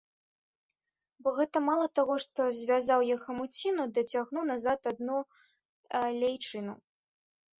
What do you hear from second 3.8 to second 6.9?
ды адцягнуў назад адну ляйчыну.